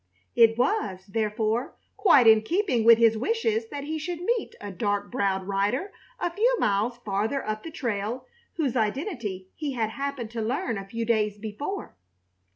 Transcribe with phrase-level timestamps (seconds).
[0.35, 5.11] It was, therefore, quite in keeping with his wishes that he should meet a dark
[5.11, 10.41] browed rider a few miles farther up the trail whose identity he had happened to
[10.41, 11.95] learn a few days before.